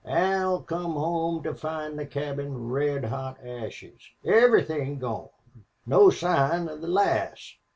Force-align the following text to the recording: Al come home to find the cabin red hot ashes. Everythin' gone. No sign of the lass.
Al 0.07 0.63
come 0.63 0.93
home 0.93 1.43
to 1.43 1.53
find 1.53 1.99
the 1.99 2.07
cabin 2.07 2.69
red 2.71 3.05
hot 3.05 3.37
ashes. 3.45 4.01
Everythin' 4.25 4.97
gone. 4.97 5.29
No 5.85 6.09
sign 6.09 6.67
of 6.67 6.81
the 6.81 6.87
lass. 6.87 7.53